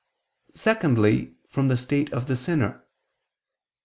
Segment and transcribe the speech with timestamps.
[0.55, 2.87] Secondly, from the state of the sinner.